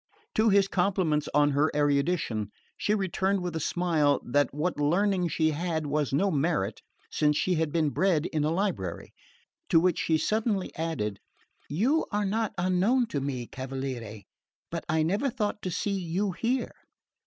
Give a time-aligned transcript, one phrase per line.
[0.33, 5.51] To his compliments on her erudition she returned with a smile that what learning she
[5.51, 6.81] had was no merit,
[7.11, 9.13] since she had been bred in a library;
[9.69, 11.19] to which she suddenly added:
[11.69, 14.23] "You are not unknown to me, Cavaliere;
[14.71, 16.71] but I never thought to see you here."